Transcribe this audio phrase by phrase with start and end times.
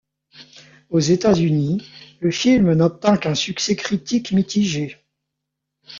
[0.89, 1.87] Aux États-Unis,
[2.21, 4.97] le film n'obtint qu'un succès critique mitigé.